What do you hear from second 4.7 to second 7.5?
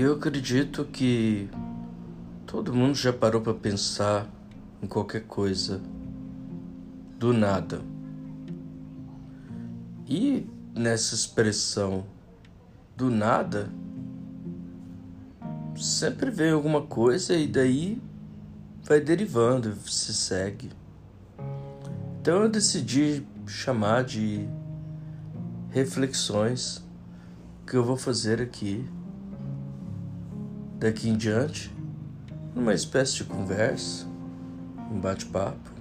em qualquer coisa do